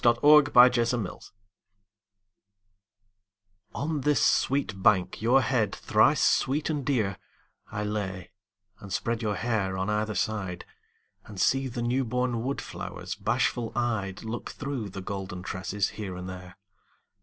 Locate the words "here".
15.89-16.15